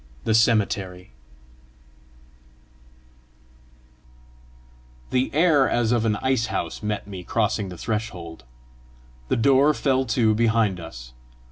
[0.23, 1.13] THE CEMETERY
[5.11, 8.43] The air as of an ice house met me crossing the threshold.
[9.27, 11.13] The door fell to behind us.